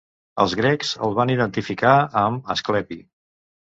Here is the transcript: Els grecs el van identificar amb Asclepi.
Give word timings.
Els 0.43 0.55
grecs 0.61 0.93
el 1.07 1.13
van 1.19 1.33
identificar 1.35 1.93
amb 2.25 2.51
Asclepi. 2.55 2.99